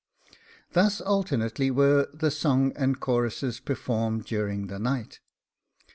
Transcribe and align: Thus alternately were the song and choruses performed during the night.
Thus 0.71 0.99
alternately 0.99 1.69
were 1.69 2.09
the 2.11 2.31
song 2.31 2.73
and 2.75 2.99
choruses 2.99 3.59
performed 3.59 4.25
during 4.25 4.65
the 4.65 4.79
night. 4.79 5.19